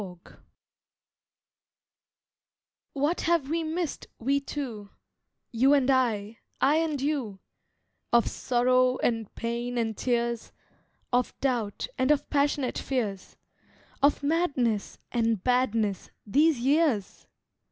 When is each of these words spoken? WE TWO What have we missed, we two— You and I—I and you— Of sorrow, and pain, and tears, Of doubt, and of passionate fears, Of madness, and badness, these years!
WE 0.01 0.15
TWO 0.25 0.37
What 2.93 3.21
have 3.21 3.51
we 3.51 3.61
missed, 3.63 4.07
we 4.17 4.39
two— 4.39 4.89
You 5.51 5.75
and 5.75 5.91
I—I 5.91 6.75
and 6.77 6.99
you— 6.99 7.37
Of 8.11 8.27
sorrow, 8.27 8.97
and 9.03 9.31
pain, 9.35 9.77
and 9.77 9.95
tears, 9.95 10.53
Of 11.13 11.39
doubt, 11.39 11.85
and 11.99 12.09
of 12.09 12.27
passionate 12.31 12.79
fears, 12.79 13.37
Of 14.01 14.23
madness, 14.23 14.97
and 15.11 15.43
badness, 15.43 16.09
these 16.25 16.57
years! 16.57 17.27